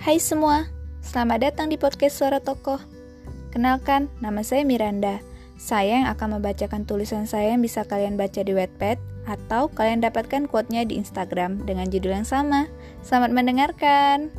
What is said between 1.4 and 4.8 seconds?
datang di podcast Suara Tokoh. Kenalkan, nama saya